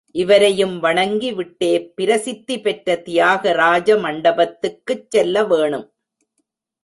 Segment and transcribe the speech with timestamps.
[0.11, 5.93] இவரையும் வணங்கி விட்டே பிரசித்தி பெற்ற தியாகராஜ மண்டபத்துக்குச் செல்ல வேணும்.